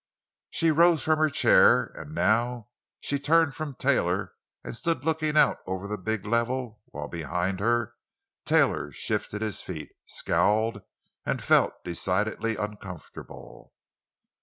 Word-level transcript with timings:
She 0.49 0.71
rose 0.71 1.03
from 1.03 1.19
her 1.19 1.29
chair, 1.29 1.91
and 1.95 2.15
now 2.15 2.69
she 3.01 3.19
turned 3.19 3.53
from 3.53 3.75
Taylor 3.75 4.33
and 4.63 4.75
stood 4.75 5.05
looking 5.05 5.37
out 5.37 5.59
over 5.67 5.87
the 5.87 5.99
big 5.99 6.25
level, 6.25 6.81
while 6.85 7.07
behind 7.07 7.59
her 7.59 7.93
Taylor 8.43 8.91
shifted 8.91 9.43
his 9.43 9.61
feet, 9.61 9.91
scowled 10.07 10.81
and 11.23 11.39
felt 11.39 11.73
decidedly 11.83 12.55
uncomfortable. 12.55 13.69